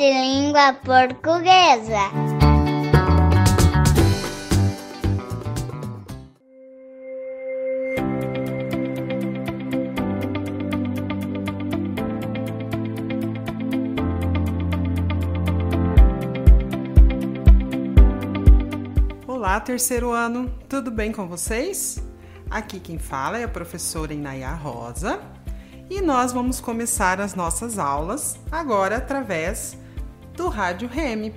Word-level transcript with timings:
de 0.00 0.10
língua 0.10 0.72
portuguesa. 0.72 2.08
Olá, 19.28 19.60
terceiro 19.60 20.12
ano, 20.12 20.50
tudo 20.66 20.90
bem 20.90 21.12
com 21.12 21.28
vocês? 21.28 22.02
Aqui 22.50 22.80
quem 22.80 22.98
fala 22.98 23.36
é 23.36 23.44
a 23.44 23.48
professora 23.48 24.14
Inaya 24.14 24.54
Rosa 24.54 25.20
e 25.90 26.00
nós 26.00 26.32
vamos 26.32 26.58
começar 26.58 27.20
as 27.20 27.34
nossas 27.34 27.78
aulas 27.78 28.38
agora 28.50 28.96
através 28.96 29.78
do 30.40 30.48
Rádio 30.48 30.88
Reme, 30.88 31.34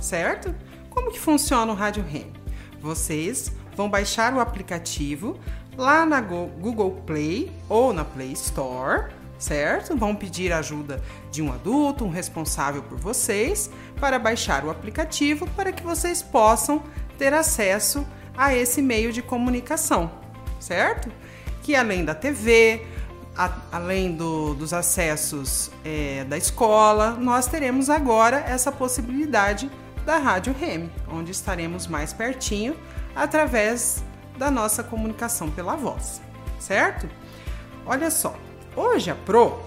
certo? 0.00 0.54
Como 0.88 1.12
que 1.12 1.20
funciona 1.20 1.70
o 1.70 1.74
Rádio 1.74 2.02
Reme? 2.02 2.32
Vocês 2.80 3.52
vão 3.76 3.90
baixar 3.90 4.32
o 4.32 4.40
aplicativo 4.40 5.38
lá 5.76 6.06
na 6.06 6.22
Google 6.22 7.02
Play 7.04 7.52
ou 7.68 7.92
na 7.92 8.02
Play 8.02 8.32
Store, 8.32 9.12
certo? 9.38 9.94
Vão 9.94 10.16
pedir 10.16 10.54
ajuda 10.54 11.02
de 11.30 11.42
um 11.42 11.52
adulto, 11.52 12.06
um 12.06 12.08
responsável 12.08 12.82
por 12.82 12.96
vocês, 12.96 13.70
para 14.00 14.18
baixar 14.18 14.64
o 14.64 14.70
aplicativo 14.70 15.46
para 15.48 15.70
que 15.70 15.82
vocês 15.82 16.22
possam 16.22 16.82
ter 17.18 17.34
acesso 17.34 18.06
a 18.34 18.54
esse 18.54 18.80
meio 18.80 19.12
de 19.12 19.20
comunicação, 19.20 20.10
certo? 20.58 21.12
Que 21.62 21.76
além 21.76 22.06
da 22.06 22.14
TV, 22.14 22.86
a, 23.36 23.50
além 23.72 24.12
do, 24.12 24.54
dos 24.54 24.72
acessos 24.72 25.70
é, 25.84 26.24
da 26.24 26.36
escola, 26.36 27.12
nós 27.12 27.46
teremos 27.46 27.88
agora 27.88 28.38
essa 28.38 28.72
possibilidade 28.72 29.70
da 30.04 30.18
Rádio 30.18 30.54
Reme, 30.58 30.90
onde 31.08 31.30
estaremos 31.30 31.86
mais 31.86 32.12
pertinho 32.12 32.76
através 33.14 34.02
da 34.36 34.50
nossa 34.50 34.82
comunicação 34.82 35.50
pela 35.50 35.76
voz, 35.76 36.20
certo? 36.58 37.08
Olha 37.86 38.10
só, 38.10 38.34
hoje 38.74 39.10
a 39.10 39.14
Pro 39.14 39.60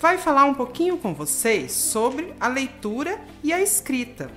vai 0.00 0.18
falar 0.18 0.44
um 0.44 0.54
pouquinho 0.54 0.98
com 0.98 1.14
vocês 1.14 1.72
sobre 1.72 2.34
a 2.38 2.48
leitura 2.48 3.18
e 3.42 3.52
a 3.52 3.60
escrita. 3.60 4.30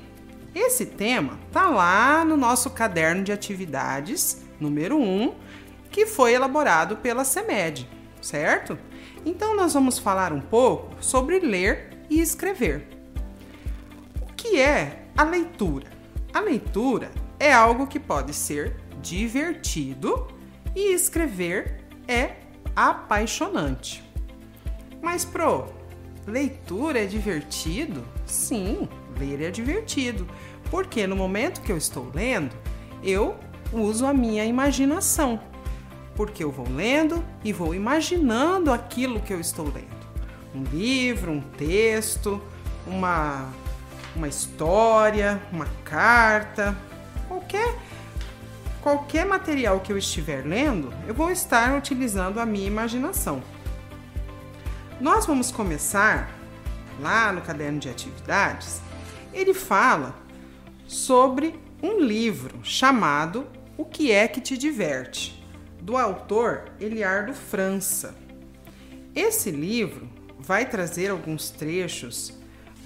Esse 0.55 0.85
tema 0.85 1.37
tá 1.51 1.67
lá 1.67 2.25
no 2.25 2.35
nosso 2.35 2.69
caderno 2.71 3.23
de 3.23 3.31
atividades 3.31 4.41
número 4.59 4.97
1, 4.97 5.35
que 5.91 6.05
foi 6.05 6.33
elaborado 6.33 6.97
pela 6.97 7.23
CEMED 7.23 7.98
certo? 8.21 8.77
Então 9.25 9.55
nós 9.55 9.73
vamos 9.73 9.99
falar 9.99 10.33
um 10.33 10.41
pouco 10.41 10.95
sobre 11.01 11.39
ler 11.39 11.97
e 12.09 12.19
escrever. 12.19 12.87
O 14.21 14.33
que 14.33 14.59
é 14.59 15.03
a 15.17 15.23
leitura? 15.23 15.87
A 16.33 16.39
leitura 16.39 17.11
é 17.39 17.51
algo 17.51 17.87
que 17.87 17.99
pode 17.99 18.33
ser 18.33 18.75
divertido 19.01 20.27
e 20.75 20.93
escrever 20.93 21.81
é 22.07 22.35
apaixonante. 22.75 24.03
Mas 25.01 25.23
pro, 25.23 25.67
leitura 26.27 27.03
é 27.03 27.05
divertido? 27.05 28.05
Sim, 28.25 28.87
ler 29.17 29.41
é 29.41 29.51
divertido, 29.51 30.27
porque 30.69 31.07
no 31.07 31.15
momento 31.15 31.61
que 31.61 31.71
eu 31.71 31.77
estou 31.77 32.11
lendo, 32.13 32.55
eu 33.03 33.35
uso 33.71 34.05
a 34.05 34.13
minha 34.13 34.45
imaginação 34.45 35.39
porque 36.19 36.43
eu 36.43 36.51
vou 36.51 36.67
lendo 36.69 37.23
e 37.45 37.53
vou 37.53 37.73
imaginando 37.73 38.73
aquilo 38.73 39.21
que 39.21 39.31
eu 39.31 39.39
estou 39.39 39.67
lendo. 39.67 39.87
Um 40.53 40.63
livro, 40.63 41.31
um 41.31 41.39
texto, 41.39 42.43
uma, 42.85 43.47
uma 44.13 44.27
história, 44.27 45.41
uma 45.49 45.65
carta, 45.85 46.77
qualquer 47.25 47.73
qualquer 48.81 49.25
material 49.25 49.79
que 49.79 49.93
eu 49.93 49.97
estiver 49.97 50.45
lendo, 50.45 50.93
eu 51.07 51.13
vou 51.13 51.31
estar 51.31 51.77
utilizando 51.77 52.41
a 52.41 52.45
minha 52.45 52.67
imaginação. 52.67 53.41
Nós 54.99 55.25
vamos 55.25 55.51
começar 55.51 56.29
lá 56.99 57.31
no 57.31 57.39
caderno 57.39 57.79
de 57.79 57.87
atividades. 57.87 58.81
Ele 59.31 59.53
fala 59.53 60.13
sobre 60.85 61.57
um 61.81 61.97
livro 62.01 62.59
chamado 62.61 63.47
O 63.77 63.85
que 63.85 64.11
é 64.11 64.27
que 64.27 64.41
te 64.41 64.57
diverte? 64.57 65.38
Do 65.81 65.97
autor 65.97 66.71
Eliardo 66.79 67.33
França. 67.33 68.15
Esse 69.15 69.51
livro 69.51 70.09
vai 70.37 70.65
trazer 70.65 71.09
alguns 71.09 71.49
trechos 71.49 72.33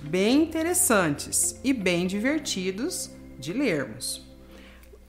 bem 0.01 0.43
interessantes 0.43 1.59
e 1.63 1.71
bem 1.73 2.07
divertidos 2.07 3.09
de 3.37 3.53
lermos. 3.53 4.27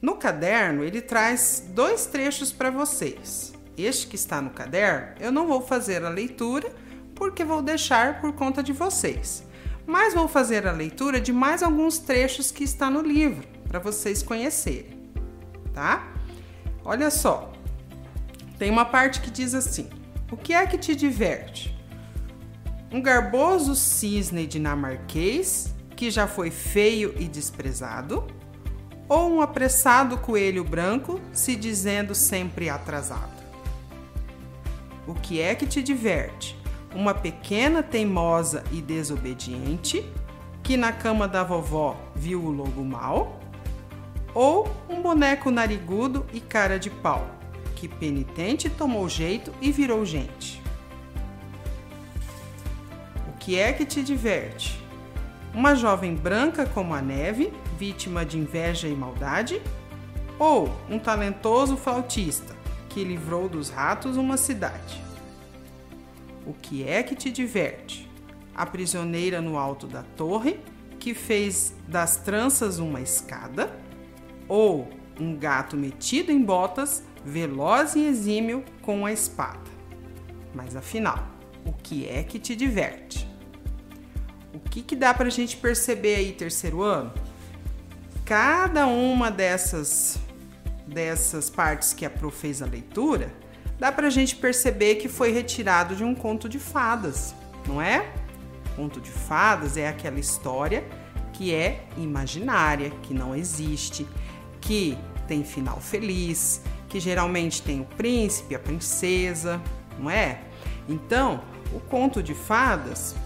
No 0.00 0.16
caderno, 0.16 0.84
ele 0.84 1.00
traz 1.00 1.64
dois 1.70 2.06
trechos 2.06 2.52
para 2.52 2.70
vocês. 2.70 3.54
Este 3.76 4.06
que 4.06 4.16
está 4.16 4.40
no 4.40 4.50
caderno, 4.50 5.14
eu 5.18 5.32
não 5.32 5.46
vou 5.46 5.60
fazer 5.60 6.04
a 6.04 6.10
leitura 6.10 6.70
porque 7.14 7.42
vou 7.42 7.62
deixar 7.62 8.20
por 8.20 8.32
conta 8.32 8.62
de 8.62 8.72
vocês. 8.72 9.42
Mas 9.86 10.14
vou 10.14 10.28
fazer 10.28 10.66
a 10.66 10.72
leitura 10.72 11.20
de 11.20 11.32
mais 11.32 11.62
alguns 11.62 11.98
trechos 11.98 12.50
que 12.50 12.64
está 12.64 12.90
no 12.90 13.00
livro 13.00 13.46
para 13.66 13.78
vocês 13.78 14.22
conhecerem, 14.22 15.10
tá? 15.72 16.12
Olha 16.84 17.10
só. 17.10 17.53
Tem 18.64 18.70
uma 18.70 18.86
parte 18.86 19.20
que 19.20 19.30
diz 19.30 19.54
assim: 19.54 19.90
O 20.32 20.38
que 20.38 20.54
é 20.54 20.66
que 20.66 20.78
te 20.78 20.96
diverte? 20.96 21.78
Um 22.90 23.02
garboso 23.02 23.74
cisne 23.74 24.46
dinamarquês 24.46 25.74
que 25.94 26.10
já 26.10 26.26
foi 26.26 26.50
feio 26.50 27.14
e 27.18 27.28
desprezado? 27.28 28.26
Ou 29.06 29.30
um 29.30 29.42
apressado 29.42 30.16
coelho 30.16 30.64
branco 30.64 31.20
se 31.30 31.54
dizendo 31.54 32.14
sempre 32.14 32.70
atrasado? 32.70 33.34
O 35.06 35.12
que 35.12 35.42
é 35.42 35.54
que 35.54 35.66
te 35.66 35.82
diverte? 35.82 36.58
Uma 36.94 37.12
pequena 37.12 37.82
teimosa 37.82 38.64
e 38.72 38.80
desobediente 38.80 40.10
que 40.62 40.78
na 40.78 40.90
cama 40.90 41.28
da 41.28 41.44
vovó 41.44 42.00
viu 42.16 42.42
o 42.42 42.50
lobo 42.50 42.82
mal? 42.82 43.38
Ou 44.32 44.74
um 44.88 45.02
boneco 45.02 45.50
narigudo 45.50 46.24
e 46.32 46.40
cara 46.40 46.78
de 46.78 46.88
pau 46.88 47.43
que 47.74 47.88
penitente 47.88 48.70
tomou 48.70 49.08
jeito 49.08 49.52
e 49.60 49.70
virou 49.70 50.04
gente. 50.04 50.62
O 53.28 53.38
que 53.38 53.58
é 53.58 53.72
que 53.72 53.84
te 53.84 54.02
diverte? 54.02 54.82
Uma 55.52 55.74
jovem 55.74 56.14
branca 56.14 56.66
como 56.66 56.94
a 56.94 57.02
neve, 57.02 57.52
vítima 57.78 58.24
de 58.24 58.38
inveja 58.38 58.88
e 58.88 58.94
maldade? 58.94 59.60
Ou 60.38 60.68
um 60.90 60.98
talentoso 60.98 61.76
flautista 61.76 62.56
que 62.88 63.04
livrou 63.04 63.48
dos 63.48 63.70
ratos 63.70 64.16
uma 64.16 64.36
cidade? 64.36 65.02
O 66.46 66.52
que 66.52 66.86
é 66.86 67.02
que 67.02 67.14
te 67.14 67.30
diverte? 67.30 68.10
A 68.54 68.66
prisioneira 68.66 69.40
no 69.40 69.58
alto 69.58 69.86
da 69.86 70.02
torre 70.02 70.58
que 70.98 71.14
fez 71.14 71.74
das 71.86 72.16
tranças 72.16 72.78
uma 72.78 73.00
escada? 73.00 73.70
Ou 74.48 74.88
um 75.20 75.36
gato 75.36 75.76
metido 75.76 76.32
em 76.32 76.42
botas 76.42 77.02
veloz 77.24 77.94
e 77.94 78.06
exímio 78.06 78.64
com 78.82 79.06
a 79.06 79.12
espada. 79.12 79.70
Mas 80.54 80.76
afinal, 80.76 81.26
o 81.64 81.72
que 81.72 82.08
é 82.08 82.22
que 82.22 82.38
te 82.38 82.54
diverte? 82.54 83.28
O 84.52 84.60
que, 84.60 84.82
que 84.82 84.94
dá 84.94 85.12
para 85.12 85.26
a 85.26 85.30
gente 85.30 85.56
perceber 85.56 86.16
aí, 86.16 86.32
terceiro 86.32 86.82
ano? 86.82 87.12
Cada 88.24 88.86
uma 88.86 89.30
dessas, 89.30 90.18
dessas 90.86 91.50
partes 91.50 91.92
que 91.92 92.04
a 92.04 92.10
Pro 92.10 92.30
fez 92.30 92.62
a 92.62 92.66
leitura, 92.66 93.34
dá 93.78 93.90
para 93.90 94.06
a 94.06 94.10
gente 94.10 94.36
perceber 94.36 94.96
que 94.96 95.08
foi 95.08 95.32
retirado 95.32 95.96
de 95.96 96.04
um 96.04 96.14
conto 96.14 96.48
de 96.48 96.58
fadas, 96.58 97.34
não 97.66 97.82
é? 97.82 98.12
Conto 98.76 99.00
de 99.00 99.10
fadas 99.10 99.76
é 99.76 99.88
aquela 99.88 100.20
história 100.20 100.84
que 101.32 101.52
é 101.52 101.84
imaginária, 101.96 102.90
que 103.02 103.12
não 103.12 103.34
existe, 103.34 104.06
que 104.60 104.96
tem 105.26 105.42
final 105.42 105.80
feliz, 105.80 106.62
que 106.94 107.00
geralmente 107.00 107.60
tem 107.60 107.80
o 107.80 107.84
príncipe, 107.84 108.54
a 108.54 108.58
princesa, 108.60 109.60
não 109.98 110.08
é? 110.08 110.42
Então, 110.88 111.42
o 111.72 111.80
conto 111.80 112.22
de 112.22 112.34
fadas, 112.34 113.16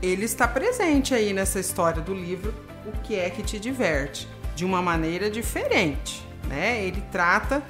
ele 0.00 0.24
está 0.24 0.48
presente 0.48 1.12
aí 1.12 1.34
nessa 1.34 1.60
história 1.60 2.00
do 2.00 2.14
livro 2.14 2.54
O 2.86 2.92
que 3.02 3.14
é 3.14 3.28
que 3.28 3.42
te 3.42 3.60
diverte, 3.60 4.26
de 4.56 4.64
uma 4.64 4.80
maneira 4.80 5.30
diferente, 5.30 6.26
né? 6.48 6.82
Ele 6.82 7.02
trata, 7.12 7.62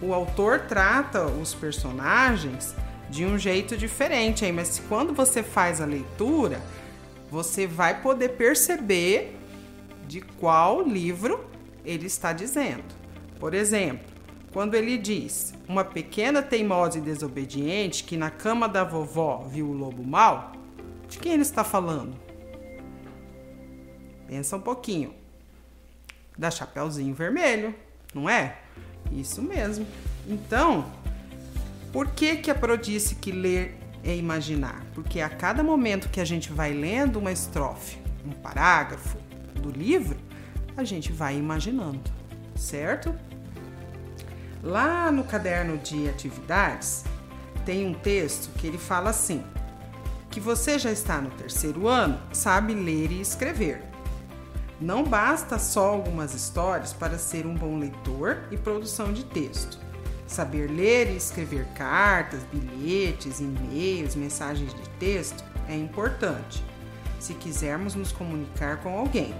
o 0.00 0.14
autor 0.14 0.60
trata 0.60 1.26
os 1.26 1.52
personagens 1.52 2.74
de 3.10 3.26
um 3.26 3.38
jeito 3.38 3.76
diferente 3.76 4.42
aí, 4.42 4.52
mas 4.52 4.82
quando 4.88 5.12
você 5.12 5.42
faz 5.42 5.82
a 5.82 5.84
leitura, 5.84 6.62
você 7.30 7.66
vai 7.66 8.00
poder 8.00 8.30
perceber 8.30 9.36
de 10.08 10.22
qual 10.22 10.80
livro 10.80 11.44
ele 11.84 12.06
está 12.06 12.32
dizendo. 12.32 12.84
Por 13.38 13.52
exemplo, 13.52 14.15
quando 14.56 14.74
ele 14.74 14.96
diz 14.96 15.52
uma 15.68 15.84
pequena 15.84 16.40
teimosa 16.42 16.96
e 16.96 17.02
desobediente 17.02 18.02
que 18.02 18.16
na 18.16 18.30
cama 18.30 18.66
da 18.66 18.82
vovó 18.84 19.46
viu 19.46 19.68
o 19.68 19.72
lobo 19.74 20.02
mau, 20.02 20.52
de 21.10 21.18
quem 21.18 21.34
ele 21.34 21.42
está 21.42 21.62
falando? 21.62 22.16
Pensa 24.26 24.56
um 24.56 24.60
pouquinho. 24.62 25.12
Da 26.38 26.50
Chapeuzinho 26.50 27.14
Vermelho, 27.14 27.74
não 28.14 28.30
é? 28.30 28.56
Isso 29.12 29.42
mesmo. 29.42 29.86
Então, 30.26 30.90
por 31.92 32.08
que 32.12 32.36
que 32.36 32.50
a 32.50 32.54
Pro 32.54 32.78
disse 32.78 33.16
que 33.16 33.32
ler 33.32 33.76
é 34.02 34.16
imaginar? 34.16 34.86
Porque 34.94 35.20
a 35.20 35.28
cada 35.28 35.62
momento 35.62 36.08
que 36.08 36.18
a 36.18 36.24
gente 36.24 36.50
vai 36.50 36.72
lendo 36.72 37.18
uma 37.18 37.30
estrofe, 37.30 37.98
um 38.24 38.30
parágrafo 38.30 39.18
do 39.60 39.68
livro, 39.68 40.16
a 40.74 40.82
gente 40.82 41.12
vai 41.12 41.36
imaginando, 41.36 42.10
certo? 42.54 43.14
Lá 44.66 45.12
no 45.12 45.22
caderno 45.22 45.78
de 45.78 46.08
atividades, 46.08 47.04
tem 47.64 47.86
um 47.86 47.94
texto 47.94 48.50
que 48.58 48.66
ele 48.66 48.78
fala 48.78 49.10
assim: 49.10 49.44
que 50.28 50.40
você 50.40 50.76
já 50.76 50.90
está 50.90 51.20
no 51.20 51.30
terceiro 51.30 51.86
ano, 51.86 52.20
sabe 52.32 52.74
ler 52.74 53.12
e 53.12 53.20
escrever. 53.20 53.80
Não 54.80 55.04
basta 55.04 55.56
só 55.56 55.90
algumas 55.90 56.34
histórias 56.34 56.92
para 56.92 57.16
ser 57.16 57.46
um 57.46 57.54
bom 57.54 57.78
leitor 57.78 58.38
e 58.50 58.56
produção 58.56 59.12
de 59.12 59.24
texto. 59.26 59.78
Saber 60.26 60.68
ler 60.68 61.12
e 61.12 61.16
escrever 61.16 61.64
cartas, 61.76 62.40
bilhetes, 62.52 63.38
e-mails, 63.38 64.16
mensagens 64.16 64.74
de 64.74 64.88
texto 64.98 65.44
é 65.68 65.76
importante 65.76 66.60
se 67.20 67.34
quisermos 67.34 67.94
nos 67.94 68.10
comunicar 68.10 68.78
com 68.78 68.98
alguém. 68.98 69.32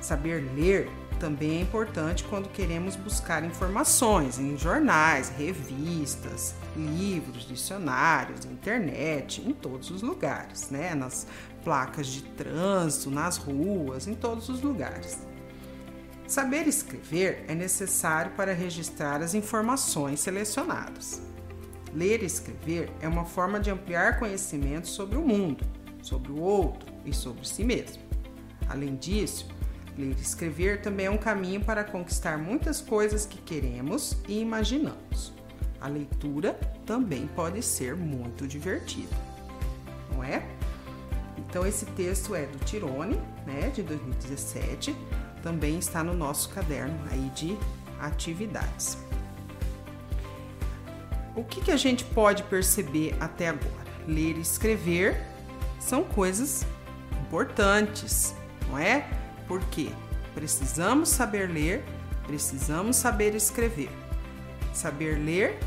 Saber 0.00 0.48
ler 0.54 0.88
também 1.22 1.58
é 1.58 1.60
importante 1.60 2.24
quando 2.24 2.48
queremos 2.48 2.96
buscar 2.96 3.44
informações 3.44 4.40
em 4.40 4.58
jornais, 4.58 5.28
revistas, 5.28 6.52
livros, 6.76 7.46
dicionários, 7.46 8.44
internet, 8.44 9.40
em 9.40 9.52
todos 9.52 9.92
os 9.92 10.02
lugares, 10.02 10.68
né? 10.70 10.96
Nas 10.96 11.28
placas 11.62 12.08
de 12.08 12.24
trânsito, 12.24 13.08
nas 13.08 13.36
ruas, 13.36 14.08
em 14.08 14.16
todos 14.16 14.48
os 14.48 14.62
lugares. 14.62 15.20
Saber 16.26 16.66
escrever 16.66 17.44
é 17.46 17.54
necessário 17.54 18.32
para 18.32 18.52
registrar 18.52 19.22
as 19.22 19.32
informações 19.32 20.18
selecionadas. 20.18 21.22
Ler 21.94 22.20
e 22.24 22.26
escrever 22.26 22.90
é 23.00 23.06
uma 23.06 23.24
forma 23.24 23.60
de 23.60 23.70
ampliar 23.70 24.18
conhecimento 24.18 24.88
sobre 24.88 25.16
o 25.16 25.22
mundo, 25.22 25.64
sobre 26.02 26.32
o 26.32 26.40
outro 26.40 26.92
e 27.04 27.14
sobre 27.14 27.46
si 27.46 27.62
mesmo. 27.62 28.02
Além 28.68 28.96
disso, 28.96 29.46
Ler 29.96 30.16
e 30.18 30.22
escrever 30.22 30.80
também 30.80 31.06
é 31.06 31.10
um 31.10 31.18
caminho 31.18 31.60
para 31.60 31.84
conquistar 31.84 32.38
muitas 32.38 32.80
coisas 32.80 33.26
que 33.26 33.38
queremos 33.38 34.16
e 34.26 34.40
imaginamos. 34.40 35.32
A 35.80 35.88
leitura 35.88 36.58
também 36.86 37.26
pode 37.26 37.62
ser 37.62 37.94
muito 37.94 38.46
divertida, 38.46 39.14
não 40.12 40.24
é? 40.24 40.42
Então 41.36 41.66
esse 41.66 41.84
texto 41.86 42.34
é 42.34 42.46
do 42.46 42.58
Tirone, 42.64 43.20
né, 43.46 43.70
de 43.74 43.82
2017, 43.82 44.96
também 45.42 45.78
está 45.78 46.02
no 46.02 46.14
nosso 46.14 46.48
caderno 46.50 46.98
aí 47.10 47.30
de 47.34 47.58
atividades. 48.00 48.96
O 51.34 51.44
que, 51.44 51.60
que 51.60 51.70
a 51.70 51.76
gente 51.76 52.04
pode 52.04 52.42
perceber 52.44 53.14
até 53.18 53.48
agora? 53.48 53.90
Ler 54.06 54.36
e 54.36 54.40
escrever 54.40 55.20
são 55.80 56.04
coisas 56.04 56.64
importantes, 57.26 58.34
não 58.68 58.78
é? 58.78 59.06
Porque 59.52 59.90
precisamos 60.32 61.10
saber 61.10 61.50
ler, 61.50 61.84
precisamos 62.26 62.96
saber 62.96 63.34
escrever. 63.34 63.90
Saber 64.72 65.18
ler 65.18 65.58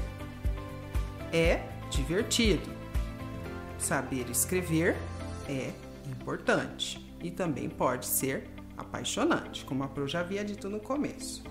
é 1.31 1.61
divertido. 1.91 2.67
Saber 3.77 4.27
escrever 4.27 4.95
é 5.47 5.71
importante 6.09 7.15
e 7.21 7.29
também 7.29 7.69
pode 7.69 8.07
ser 8.07 8.49
apaixonante, 8.75 9.63
como 9.65 9.83
a 9.83 9.87
Pro 9.87 10.07
já 10.07 10.21
havia 10.21 10.43
dito 10.43 10.67
no 10.67 10.79
começo. 10.79 11.43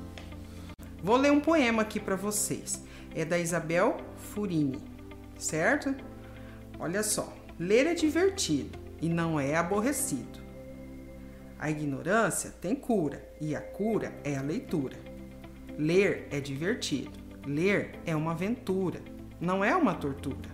Vou 1.05 1.17
ler 1.17 1.31
um 1.31 1.39
poema 1.39 1.83
aqui 1.83 2.01
para 2.01 2.17
vocês. 2.17 2.83
É 3.15 3.25
da 3.25 3.39
Isabel 3.39 3.99
Furini, 4.17 4.83
certo? 5.39 5.95
Olha 6.81 7.05
só. 7.05 7.33
Ler 7.61 7.87
é 7.87 7.95
divertido 7.95 8.77
e 9.01 9.09
não 9.09 9.39
é 9.39 9.55
aborrecido. 9.55 10.44
A 11.65 11.71
ignorância 11.71 12.53
tem 12.61 12.75
cura 12.77 13.27
e 13.41 13.57
a 13.57 13.61
cura 13.63 14.15
é 14.23 14.37
a 14.37 14.43
leitura. 14.43 14.99
Ler 15.79 16.29
é 16.31 16.39
divertido. 16.39 17.13
Ler 17.47 17.93
é 18.05 18.15
uma 18.15 18.33
aventura, 18.33 19.01
não 19.41 19.65
é 19.65 19.75
uma 19.75 19.95
tortura. 19.95 20.51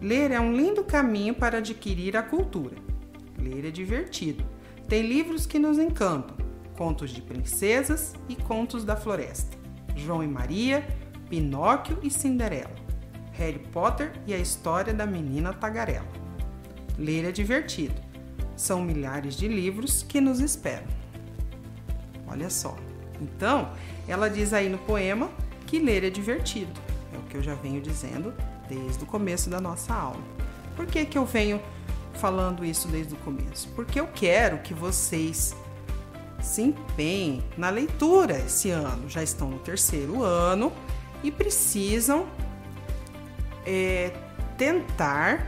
Ler 0.00 0.32
é 0.32 0.40
um 0.40 0.52
lindo 0.52 0.82
caminho 0.82 1.32
para 1.32 1.58
adquirir 1.58 2.16
a 2.16 2.24
cultura. 2.24 2.74
Ler 3.38 3.64
é 3.64 3.70
divertido. 3.70 4.44
Tem 4.88 5.02
livros 5.02 5.46
que 5.46 5.60
nos 5.60 5.78
encantam: 5.78 6.36
contos 6.76 7.10
de 7.10 7.22
princesas 7.22 8.12
e 8.28 8.34
contos 8.34 8.84
da 8.84 8.96
floresta. 8.96 9.56
João 9.94 10.24
e 10.24 10.26
Maria, 10.26 10.84
Pinóquio 11.28 12.00
e 12.02 12.10
Cinderela. 12.10 12.74
Harry 13.34 13.60
Potter 13.60 14.10
e 14.26 14.34
a 14.34 14.38
história 14.38 14.92
da 14.92 15.06
menina 15.06 15.52
tagarela. 15.52 16.08
Ler 16.98 17.26
é 17.26 17.30
divertido 17.30 18.09
são 18.60 18.82
milhares 18.82 19.34
de 19.36 19.48
livros 19.48 20.04
que 20.06 20.20
nos 20.20 20.38
esperam. 20.38 20.86
Olha 22.26 22.50
só. 22.50 22.76
Então, 23.18 23.72
ela 24.06 24.28
diz 24.28 24.52
aí 24.52 24.68
no 24.68 24.76
poema 24.78 25.30
que 25.66 25.78
ler 25.78 26.04
é 26.04 26.10
divertido. 26.10 26.70
É 27.14 27.16
o 27.16 27.22
que 27.22 27.36
eu 27.36 27.42
já 27.42 27.54
venho 27.54 27.80
dizendo 27.80 28.34
desde 28.68 29.02
o 29.02 29.06
começo 29.06 29.48
da 29.48 29.60
nossa 29.62 29.94
aula. 29.94 30.20
Por 30.76 30.86
que, 30.86 31.06
que 31.06 31.16
eu 31.16 31.24
venho 31.24 31.60
falando 32.14 32.62
isso 32.62 32.86
desde 32.88 33.14
o 33.14 33.16
começo? 33.18 33.66
Porque 33.74 33.98
eu 33.98 34.06
quero 34.08 34.58
que 34.58 34.74
vocês 34.74 35.56
se 36.42 36.60
empenhem 36.60 37.42
na 37.56 37.70
leitura 37.70 38.36
esse 38.36 38.70
ano. 38.70 39.08
Já 39.08 39.22
estão 39.22 39.48
no 39.48 39.58
terceiro 39.58 40.22
ano 40.22 40.70
e 41.22 41.30
precisam 41.30 42.26
é, 43.66 44.12
tentar 44.58 45.46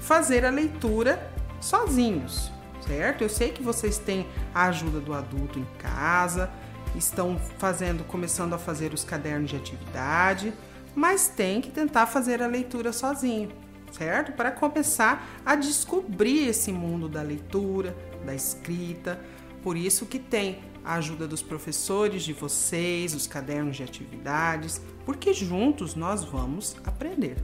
fazer 0.00 0.44
a 0.44 0.50
leitura 0.50 1.27
sozinhos, 1.60 2.50
certo? 2.86 3.22
Eu 3.22 3.28
sei 3.28 3.50
que 3.50 3.62
vocês 3.62 3.98
têm 3.98 4.26
a 4.54 4.66
ajuda 4.66 5.00
do 5.00 5.12
adulto 5.12 5.58
em 5.58 5.66
casa, 5.78 6.50
estão 6.94 7.38
fazendo, 7.58 8.04
começando 8.04 8.54
a 8.54 8.58
fazer 8.58 8.92
os 8.92 9.04
cadernos 9.04 9.50
de 9.50 9.56
atividade, 9.56 10.52
mas 10.94 11.28
tem 11.28 11.60
que 11.60 11.70
tentar 11.70 12.06
fazer 12.06 12.42
a 12.42 12.46
leitura 12.46 12.92
sozinho, 12.92 13.50
certo? 13.92 14.32
Para 14.32 14.50
começar 14.50 15.40
a 15.44 15.54
descobrir 15.54 16.48
esse 16.48 16.72
mundo 16.72 17.08
da 17.08 17.22
leitura, 17.22 17.96
da 18.24 18.34
escrita. 18.34 19.20
Por 19.62 19.76
isso 19.76 20.06
que 20.06 20.18
tem 20.18 20.60
a 20.84 20.94
ajuda 20.94 21.28
dos 21.28 21.42
professores 21.42 22.22
de 22.22 22.32
vocês, 22.32 23.14
os 23.14 23.26
cadernos 23.26 23.76
de 23.76 23.82
atividades, 23.82 24.80
porque 25.04 25.32
juntos 25.32 25.94
nós 25.94 26.24
vamos 26.24 26.76
aprender, 26.84 27.36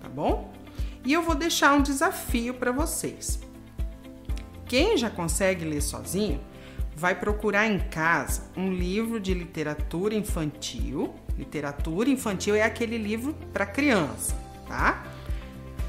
tá 0.00 0.08
bom? 0.08 0.52
E 1.04 1.12
eu 1.12 1.22
vou 1.22 1.34
deixar 1.34 1.72
um 1.72 1.82
desafio 1.82 2.54
para 2.54 2.72
vocês. 2.72 3.40
Quem 4.66 4.96
já 4.96 5.10
consegue 5.10 5.64
ler 5.64 5.80
sozinho, 5.80 6.40
vai 6.94 7.14
procurar 7.14 7.66
em 7.66 7.78
casa 7.78 8.42
um 8.56 8.72
livro 8.72 9.18
de 9.18 9.32
literatura 9.32 10.14
infantil. 10.14 11.14
Literatura 11.36 12.10
infantil 12.10 12.54
é 12.54 12.62
aquele 12.62 12.98
livro 12.98 13.34
para 13.52 13.64
criança, 13.64 14.36
tá? 14.68 15.02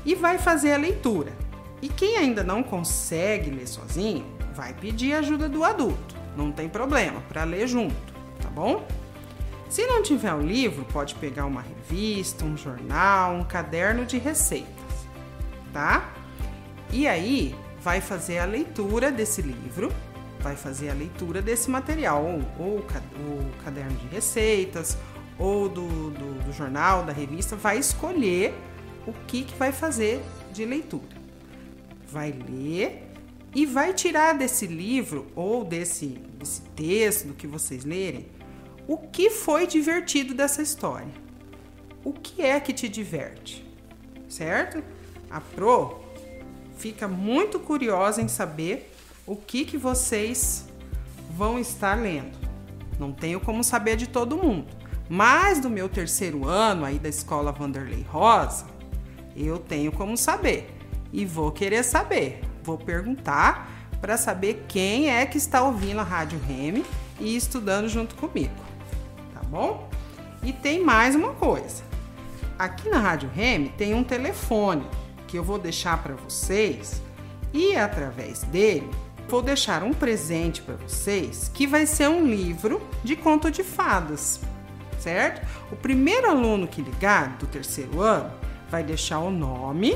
E 0.05 0.15
vai 0.15 0.37
fazer 0.37 0.73
a 0.73 0.77
leitura. 0.77 1.33
E 1.81 1.89
quem 1.89 2.17
ainda 2.17 2.43
não 2.43 2.63
consegue 2.63 3.51
ler 3.51 3.67
sozinho, 3.67 4.25
vai 4.55 4.73
pedir 4.73 5.13
ajuda 5.13 5.49
do 5.49 5.63
adulto. 5.63 6.15
Não 6.35 6.51
tem 6.51 6.69
problema, 6.69 7.21
para 7.27 7.43
ler 7.43 7.67
junto, 7.67 8.13
tá 8.41 8.49
bom? 8.49 8.87
Se 9.69 9.85
não 9.85 10.01
tiver 10.01 10.33
o 10.33 10.41
livro, 10.41 10.85
pode 10.85 11.15
pegar 11.15 11.45
uma 11.45 11.61
revista, 11.61 12.45
um 12.45 12.55
jornal, 12.55 13.35
um 13.35 13.43
caderno 13.43 14.05
de 14.05 14.17
receitas 14.17 14.80
tá? 15.71 16.13
E 16.91 17.07
aí 17.07 17.55
vai 17.81 18.01
fazer 18.01 18.39
a 18.39 18.45
leitura 18.45 19.11
desse 19.11 19.41
livro, 19.41 19.91
vai 20.39 20.55
fazer 20.55 20.89
a 20.89 20.93
leitura 20.93 21.41
desse 21.41 21.69
material, 21.69 22.23
ou, 22.23 22.41
ou 22.65 22.77
o 22.79 23.63
caderno 23.63 23.95
de 23.97 24.07
receitas, 24.07 24.97
ou 25.37 25.67
do, 25.67 26.11
do, 26.11 26.43
do, 26.45 26.53
jornal, 26.53 27.03
da 27.03 27.11
revista, 27.11 27.55
vai 27.55 27.77
escolher 27.77 28.53
o 29.07 29.13
que, 29.27 29.43
que 29.43 29.55
vai 29.55 29.71
fazer 29.71 30.21
de 30.53 30.65
leitura. 30.65 31.21
Vai 32.07 32.31
ler 32.31 33.11
e 33.55 33.65
vai 33.65 33.93
tirar 33.93 34.33
desse 34.33 34.67
livro 34.67 35.27
ou 35.35 35.63
desse, 35.63 36.07
desse 36.37 36.61
texto 36.75 37.27
do 37.27 37.33
que 37.33 37.47
vocês 37.47 37.83
lerem 37.83 38.27
o 38.87 38.97
que 38.97 39.29
foi 39.29 39.65
divertido 39.65 40.33
dessa 40.33 40.61
história. 40.61 41.13
O 42.03 42.13
que 42.13 42.41
é 42.41 42.59
que 42.59 42.73
te 42.73 42.89
diverte, 42.89 43.65
certo? 44.27 44.83
A 45.31 45.39
Pro 45.39 45.99
fica 46.77 47.07
muito 47.07 47.59
curiosa 47.59 48.21
em 48.21 48.27
saber 48.27 48.93
o 49.25 49.35
que, 49.35 49.63
que 49.63 49.77
vocês 49.77 50.65
vão 51.37 51.57
estar 51.57 51.95
lendo. 51.95 52.37
Não 52.99 53.11
tenho 53.11 53.39
como 53.39 53.63
saber 53.63 53.95
de 53.95 54.07
todo 54.07 54.37
mundo, 54.37 54.67
mas 55.09 55.59
do 55.59 55.69
meu 55.69 55.87
terceiro 55.87 56.45
ano 56.45 56.85
aí 56.85 56.99
da 56.99 57.09
escola 57.09 57.51
Vanderlei 57.51 58.05
Rosa, 58.09 58.65
eu 59.35 59.57
tenho 59.57 59.91
como 59.91 60.17
saber 60.17 60.69
e 61.13 61.25
vou 61.25 61.51
querer 61.51 61.83
saber. 61.83 62.41
Vou 62.63 62.77
perguntar 62.77 63.89
para 64.01 64.17
saber 64.17 64.65
quem 64.67 65.09
é 65.09 65.25
que 65.25 65.37
está 65.37 65.63
ouvindo 65.63 65.99
a 65.99 66.03
Rádio 66.03 66.39
Reme 66.39 66.85
e 67.19 67.35
estudando 67.35 67.87
junto 67.87 68.15
comigo, 68.15 68.53
tá 69.33 69.41
bom? 69.47 69.89
E 70.43 70.51
tem 70.51 70.83
mais 70.83 71.15
uma 71.15 71.33
coisa. 71.33 71.83
Aqui 72.57 72.89
na 72.89 72.99
Rádio 72.99 73.29
Reme 73.33 73.69
tem 73.69 73.93
um 73.93 74.03
telefone 74.03 74.85
que 75.31 75.37
eu 75.37 75.43
vou 75.45 75.57
deixar 75.57 76.03
para 76.03 76.13
vocês 76.13 77.01
e 77.53 77.73
através 77.73 78.43
dele 78.43 78.91
vou 79.29 79.41
deixar 79.41 79.81
um 79.81 79.93
presente 79.93 80.61
para 80.61 80.75
vocês 80.75 81.49
que 81.53 81.65
vai 81.65 81.85
ser 81.85 82.09
um 82.09 82.27
livro 82.27 82.85
de 83.01 83.15
conto 83.15 83.49
de 83.49 83.63
fadas, 83.63 84.41
certo? 84.99 85.47
O 85.71 85.75
primeiro 85.77 86.29
aluno 86.29 86.67
que 86.67 86.81
ligar 86.81 87.37
do 87.37 87.47
terceiro 87.47 88.01
ano 88.01 88.29
vai 88.69 88.83
deixar 88.83 89.19
o 89.19 89.31
nome 89.31 89.95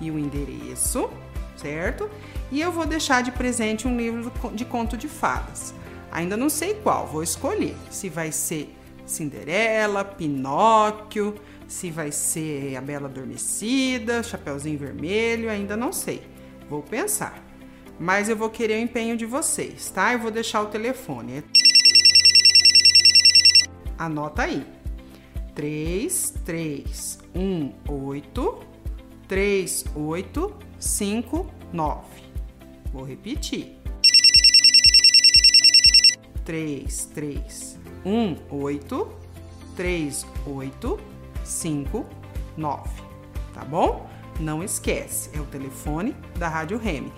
e 0.00 0.10
o 0.10 0.18
endereço, 0.18 1.08
certo? 1.56 2.10
E 2.50 2.60
eu 2.60 2.72
vou 2.72 2.84
deixar 2.84 3.22
de 3.22 3.30
presente 3.30 3.86
um 3.86 3.96
livro 3.96 4.32
de 4.52 4.64
conto 4.64 4.96
de 4.96 5.06
fadas. 5.06 5.72
Ainda 6.10 6.36
não 6.36 6.48
sei 6.48 6.74
qual, 6.74 7.06
vou 7.06 7.22
escolher 7.22 7.76
se 7.90 8.08
vai 8.08 8.32
ser 8.32 8.74
Cinderela, 9.06 10.04
Pinóquio, 10.04 11.34
se 11.66 11.90
vai 11.90 12.12
ser 12.12 12.76
a 12.76 12.80
Bela 12.80 13.08
Adormecida, 13.08 14.22
Chapeuzinho 14.22 14.78
Vermelho, 14.78 15.50
ainda 15.50 15.76
não 15.76 15.92
sei. 15.92 16.22
Vou 16.68 16.82
pensar. 16.82 17.42
Mas 17.98 18.28
eu 18.28 18.36
vou 18.36 18.50
querer 18.50 18.74
o 18.74 18.82
empenho 18.82 19.16
de 19.16 19.24
vocês, 19.24 19.90
tá? 19.90 20.12
Eu 20.12 20.18
vou 20.18 20.30
deixar 20.30 20.62
o 20.62 20.66
telefone. 20.66 21.44
Anota 23.96 24.42
aí. 24.42 24.66
3 25.54 26.34
3 26.44 27.18
1 27.34 27.72
8 27.88 28.60
3 29.28 29.84
8 29.94 30.56
5 30.78 31.50
9. 31.72 32.04
Vou 32.92 33.04
repetir. 33.04 33.76
3 36.44 37.04
3 37.14 37.78
1 38.04 38.36
8 38.50 39.08
3 39.76 40.26
8 40.46 41.13
5 41.44 42.04
9. 42.56 42.90
Tá 43.52 43.64
bom? 43.64 44.08
Não 44.40 44.64
esquece, 44.64 45.30
é 45.32 45.40
o 45.40 45.44
telefone 45.44 46.16
da 46.36 46.48
Rádio 46.48 46.78
Reme. 46.78 47.12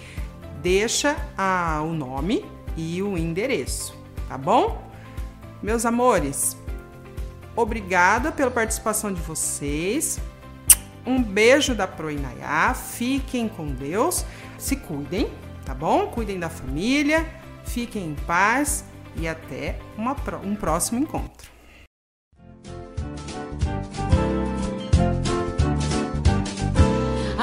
Deixa 0.62 1.16
ah, 1.37 1.80
o 1.83 1.92
nome 1.92 2.45
e 2.76 3.02
o 3.02 3.16
endereço, 3.16 3.97
tá 4.28 4.37
bom? 4.37 4.83
Meus 5.62 5.87
amores, 5.87 6.56
obrigada 7.54 8.30
pela 8.30 8.50
participação 8.50 9.12
de 9.12 9.21
vocês. 9.21 10.21
Um 11.06 11.23
beijo 11.23 11.75
da 11.75 11.87
Proinaiá. 11.87 12.75
Fiquem 12.75 13.49
com 13.49 13.68
Deus. 13.68 14.26
Se 14.59 14.76
cuidem, 14.76 15.30
tá 15.64 15.73
bom? 15.73 16.09
Cuidem 16.09 16.38
da 16.38 16.49
família. 16.49 17.25
Fiquem 17.64 18.11
em 18.11 18.14
paz 18.14 18.85
e 19.14 19.26
até 19.26 19.78
uma, 19.97 20.16
um 20.45 20.54
próximo 20.54 20.99
encontro. 20.99 21.56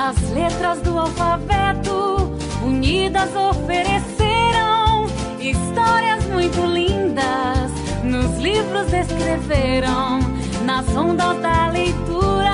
As 0.06 0.20
letras 0.32 0.82
do 0.82 1.00
alfabeto 1.00 2.30
unidas 2.62 3.34
ofereceram 3.38 5.06
histórias 5.40 6.26
muito 6.26 6.60
lindas. 6.66 7.72
Nos 8.04 8.38
livros 8.38 8.92
escreveram, 8.92 10.20
nas 10.66 10.86
ondas 10.94 11.38
da 11.42 11.70
leitura, 11.70 12.53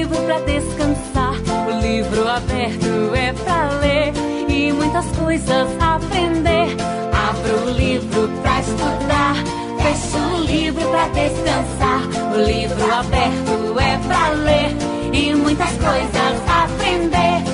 livro 0.00 0.16
para 0.22 0.40
descansar. 0.40 1.34
O 1.68 1.80
livro 1.82 2.26
aberto 2.26 3.14
é 3.14 3.34
para 3.34 3.78
ler 3.80 4.12
e 4.48 4.72
muitas 4.72 5.04
coisas 5.08 5.68
aprender. 5.78 6.74
Abro 7.12 7.66
o 7.66 7.70
livro 7.70 8.30
para 8.40 8.60
estudar, 8.60 9.34
fecho 9.82 10.16
o 10.16 10.40
livro 10.46 10.88
para 10.88 11.08
descansar. 11.08 12.32
O 12.34 12.40
livro 12.40 12.92
aberto 12.94 13.78
é 13.78 13.98
pra 14.08 14.30
ler 14.30 14.74
e 15.12 15.34
muitas 15.34 15.70
coisas 15.72 16.48
aprender. 16.48 17.49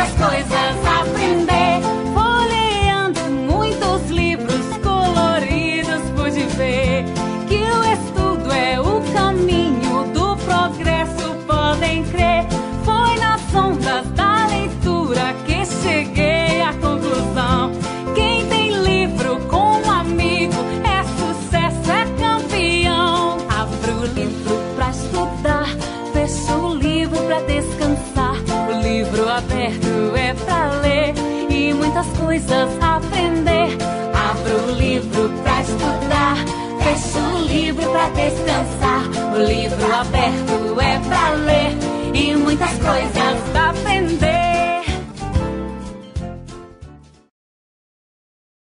E 0.00 0.02
muitas 0.02 0.39
pra 38.00 38.08
descansar. 38.10 39.34
O 39.34 39.42
livro 39.42 39.94
aberto 39.94 40.80
é 40.80 40.98
pra 41.00 41.30
ler 41.32 41.76
e 42.14 42.34
muitas 42.34 42.70
coisas 42.70 43.69